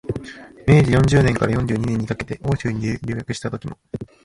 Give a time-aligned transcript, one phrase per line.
[0.67, 3.77] 明治四十年から四十二年にかけて欧州に留学したときも、